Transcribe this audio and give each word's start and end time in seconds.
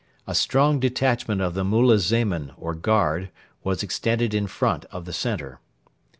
A 0.25 0.33
strong 0.33 0.79
detachment 0.79 1.41
of 1.41 1.53
the 1.53 1.63
mulazemin 1.63 2.53
or 2.57 2.73
guard 2.73 3.29
was 3.63 3.83
extended 3.83 4.33
in 4.33 4.47
front 4.47 4.85
of 4.85 5.05
the 5.05 5.13
centre. 5.13 5.59